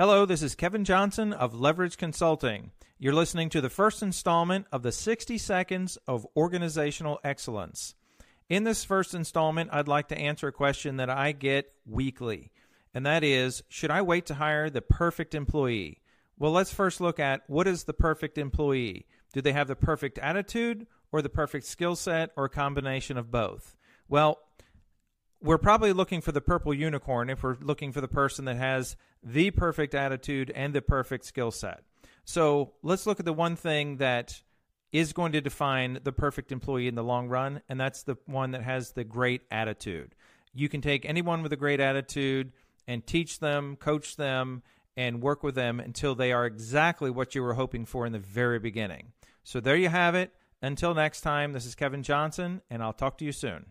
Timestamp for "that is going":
33.96-35.32